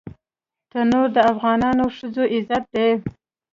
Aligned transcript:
تنور 0.71 1.07
د 1.15 1.17
افغانو 1.31 1.85
ښځو 1.97 2.23
عزت 2.33 2.63
دی 2.75 2.89